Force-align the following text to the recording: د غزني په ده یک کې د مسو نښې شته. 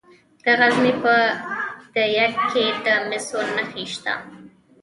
د 0.43 0.45
غزني 0.59 0.93
په 1.01 1.15
ده 1.93 2.03
یک 2.17 2.35
کې 2.51 2.65
د 2.85 2.87
مسو 3.09 3.39
نښې 3.57 3.83
شته. 3.93 4.13